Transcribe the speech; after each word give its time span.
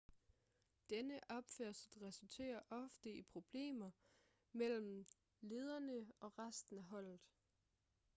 denne 0.89 1.19
opførsel 1.29 1.91
resulterer 2.01 2.59
ofte 2.69 3.13
i 3.13 3.21
problemer 3.21 3.91
mellem 4.51 5.05
lederne 5.41 6.05
og 6.19 6.39
resten 6.39 6.77
af 6.77 6.83
holdet 6.83 7.19